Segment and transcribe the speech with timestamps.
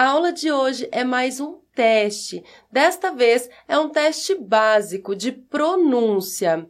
[0.00, 2.42] A aula de hoje é mais um teste.
[2.72, 6.66] Desta vez é um teste básico de pronúncia.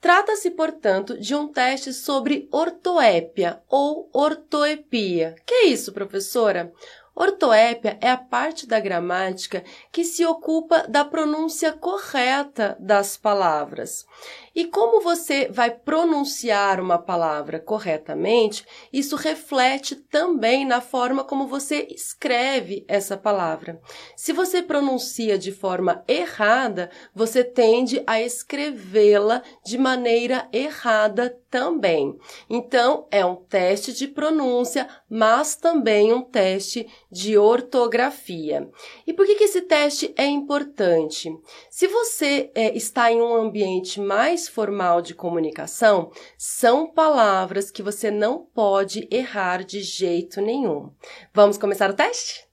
[0.00, 5.36] Trata-se, portanto, de um teste sobre ortoépia ou ortoepia.
[5.46, 6.72] Que é isso, professora?
[7.14, 14.04] Ortoépia é a parte da gramática que se ocupa da pronúncia correta das palavras.
[14.54, 21.86] E como você vai pronunciar uma palavra corretamente, isso reflete também na forma como você
[21.90, 23.80] escreve essa palavra.
[24.16, 32.18] Se você pronuncia de forma errada, você tende a escrevê-la de maneira errada também.
[32.48, 38.70] Então, é um teste de pronúncia, mas também um teste de ortografia.
[39.06, 41.30] E por que, que esse teste é importante?
[41.68, 47.82] Se você é, está em um ambiente mais mais formal de comunicação são palavras que
[47.82, 50.90] você não pode errar de jeito nenhum.
[51.32, 52.48] Vamos começar o teste?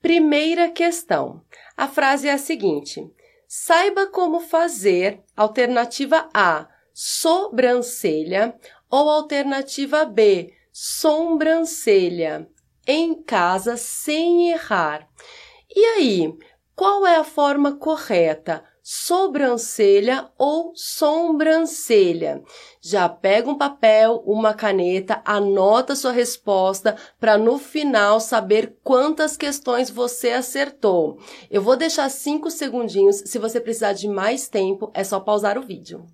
[0.00, 1.42] Primeira questão.
[1.76, 3.10] A frase é a seguinte:
[3.48, 8.54] Saiba como fazer alternativa A, sobrancelha,
[8.88, 12.48] ou alternativa B, sobrancelha,
[12.86, 15.08] em casa sem errar.
[15.74, 16.32] E aí,
[16.74, 18.64] qual é a forma correta?
[18.82, 22.42] Sobrancelha ou sobrancelha.
[22.80, 29.88] Já pega um papel, uma caneta, anota sua resposta para no final saber quantas questões
[29.88, 31.18] você acertou.
[31.48, 33.22] Eu vou deixar cinco segundinhos.
[33.24, 36.04] Se você precisar de mais tempo, é só pausar o vídeo.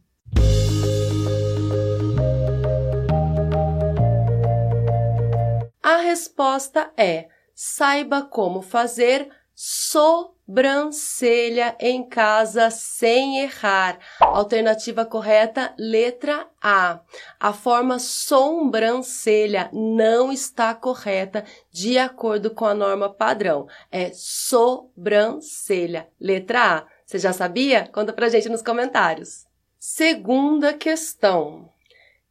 [5.83, 13.99] A resposta é: saiba como fazer sobrancelha em casa sem errar.
[14.21, 17.01] Alternativa correta, letra A.
[17.41, 23.67] A forma sobrancelha não está correta de acordo com a norma padrão.
[23.91, 26.07] É sobrancelha.
[26.21, 26.87] Letra A.
[27.05, 27.89] Você já sabia?
[27.93, 29.45] Conta pra gente nos comentários.
[29.77, 31.69] Segunda questão.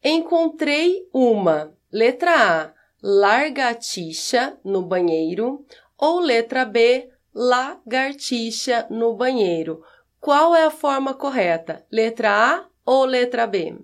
[0.01, 1.73] Encontrei uma.
[1.91, 2.71] Letra A.
[3.03, 5.65] Largatixa no banheiro.
[5.97, 9.83] Ou letra B lagartixa no banheiro.
[10.19, 11.85] Qual é a forma correta?
[11.91, 13.77] Letra A ou letra B?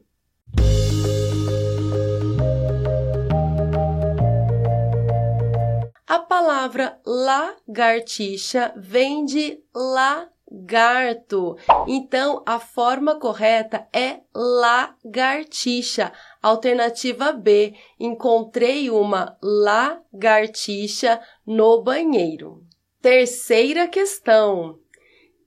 [6.08, 11.56] A palavra lagartixa vem de lagarto.
[11.88, 16.12] Então, a forma correta é lagartixa.
[16.42, 17.76] Alternativa B.
[18.00, 22.63] Encontrei uma lagartixa no banheiro.
[23.04, 24.80] Terceira questão.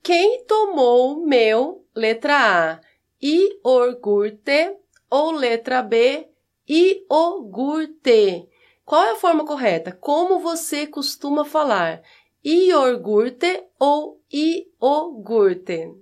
[0.02, 2.80] Quem tomou meu, letra A,
[3.18, 4.76] iogurte
[5.10, 6.28] ou letra B,
[6.68, 8.46] iogurte?
[8.84, 9.90] Qual é a forma correta?
[9.90, 12.02] Como você costuma falar?
[12.44, 15.94] Iogurte ou iogurte?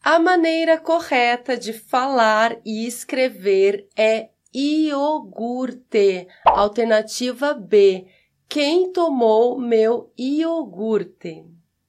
[0.00, 6.26] A maneira correta de falar e escrever é iogurte.
[6.46, 8.06] Alternativa B.
[8.48, 11.44] Quem tomou meu iogurte?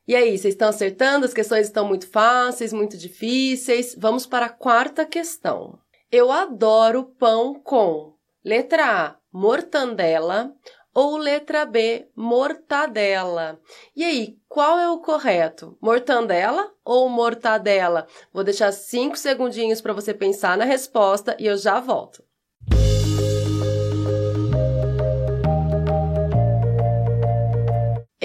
[0.06, 1.26] E aí, vocês estão acertando?
[1.26, 3.96] As questões estão muito fáceis, muito difíceis.
[3.98, 5.80] Vamos para a quarta questão.
[6.12, 8.14] Eu adoro pão com
[8.44, 10.54] letra A, mortandela
[10.94, 13.60] ou letra B, mortadela.
[13.96, 15.78] E aí, qual é o correto?
[15.80, 18.08] Mortandela ou mortadela?
[18.34, 22.27] Vou deixar cinco segundinhos para você pensar na resposta e eu já volto.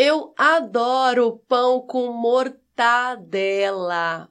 [0.04, 2.58] Eu adoro pão com mortadela.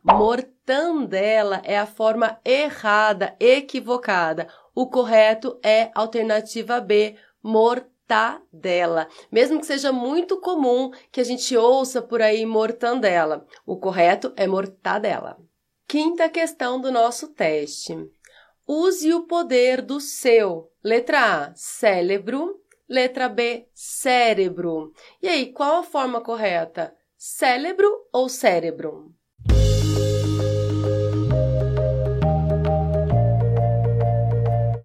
[0.04, 4.50] Mortandela é a forma errada, equivocada.
[4.76, 9.08] O correto é alternativa B, mortadela.
[9.32, 13.46] Mesmo que seja muito comum que a gente ouça por aí mortandela.
[13.66, 15.38] O correto é mortadela.
[15.88, 17.96] Quinta questão do nosso teste.
[18.68, 20.70] Use o poder do seu.
[20.84, 22.60] Letra A, cérebro.
[22.92, 24.92] Letra B, cérebro.
[25.22, 26.94] E aí, qual a forma correta?
[27.18, 29.16] Cérebro ou cérebro?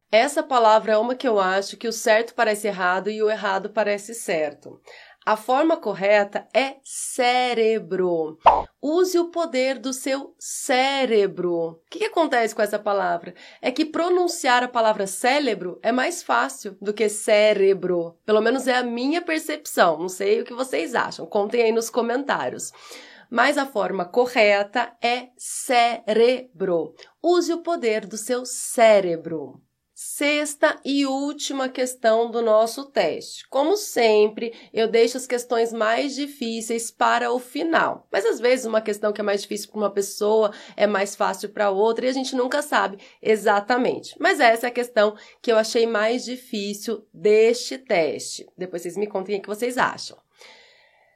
[0.09, 3.71] Essa palavra é uma que eu acho que o certo parece errado e o errado
[3.71, 4.81] parece certo.
[5.27, 8.39] A forma correta é cérebro.
[8.81, 11.53] Use o poder do seu cérebro.
[11.53, 13.35] O que, acontece com essa palavra?
[13.61, 18.17] É que pronunciar a palavra cérebro é mais fácil do que cérebro.
[18.25, 19.99] Pelo menos é a minha percepção.
[19.99, 21.27] Não sei o que vocês acham.
[21.27, 22.71] Contem aí nos comentários.
[23.29, 26.95] Mas a forma correta é cérebro.
[27.21, 29.61] Use o poder do seu cérebro.
[29.99, 33.49] Sexta e última questão do nosso teste.
[33.49, 38.07] Como sempre, eu deixo as questões mais difíceis para o final.
[38.13, 41.49] Mas às vezes uma questão que é mais difícil para uma pessoa é mais fácil
[41.49, 44.15] para outra e a gente nunca sabe exatamente.
[44.21, 48.47] Mas essa é a questão que eu achei mais difícil deste teste.
[48.55, 50.19] Depois vocês me contem o que vocês acham.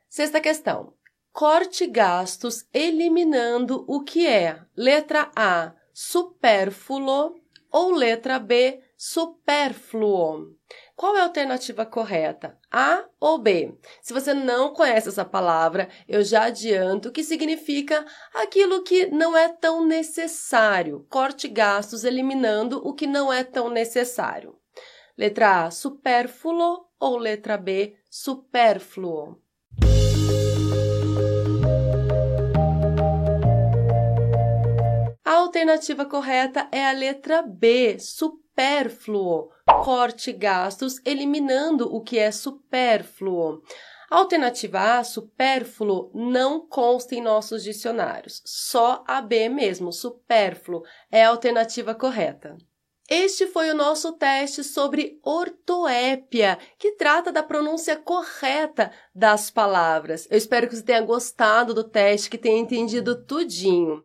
[0.09, 0.95] Sexta questão.
[1.35, 7.40] Corte gastos eliminando o que é letra A, supérfluo
[7.71, 10.57] ou letra B, supérfluo?
[10.95, 12.59] Qual é a alternativa correta?
[12.71, 13.75] A ou B?
[14.03, 19.49] Se você não conhece essa palavra, eu já adianto que significa aquilo que não é
[19.49, 21.07] tão necessário.
[21.09, 24.59] Corte gastos eliminando o que não é tão necessário.
[25.17, 29.41] Letra A, supérfluo ou letra B, supérfluo?
[35.35, 39.51] Alternativa correta é a letra B, supérfluo.
[39.85, 43.63] Corte gastos eliminando o que é supérfluo.
[44.11, 48.43] A alternativa A, supérfluo, não consta em nossos dicionários.
[48.45, 50.83] Só a B mesmo, supérfluo,
[51.13, 52.57] é a alternativa correta.
[53.09, 60.27] Este foi o nosso teste sobre ortoépia, que trata da pronúncia correta das palavras.
[60.31, 64.05] Eu espero que você tenha gostado do teste, que tenha entendido tudinho.